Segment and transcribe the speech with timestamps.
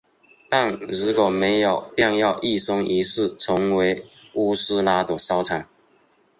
[0.49, 5.67] 但如果没有便要一生一世成为乌苏拉的收藏。